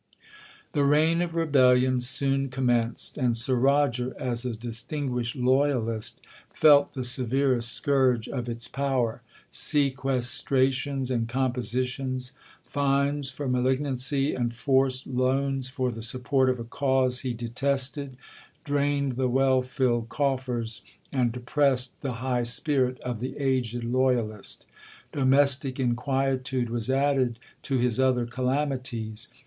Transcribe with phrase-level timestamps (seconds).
[0.71, 7.71] 'The reign of rebellion soon commenced,—and Sir Roger, as a distinguished loyalist, felt the severest
[7.71, 9.21] scourge of its power.
[9.51, 17.35] Sequestrations and compositions,—fines for malignancy, and forced loans for the support of a cause he
[17.35, 20.81] detested,—drained the well filled coffers,
[21.11, 24.65] and depressed the high spirit, of the aged loyalist.
[25.11, 29.27] Domestic inquietude was added to his other calamities.